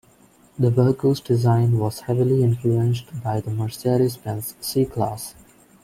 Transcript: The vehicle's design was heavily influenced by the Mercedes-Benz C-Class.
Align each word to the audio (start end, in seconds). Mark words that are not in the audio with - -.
The 0.57 0.71
vehicle's 0.71 1.19
design 1.21 1.77
was 1.77 1.99
heavily 1.99 2.41
influenced 2.41 3.21
by 3.21 3.39
the 3.39 3.51
Mercedes-Benz 3.51 4.55
C-Class. 4.59 5.35